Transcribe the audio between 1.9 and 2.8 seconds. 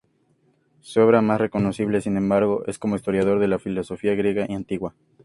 sin embargo, es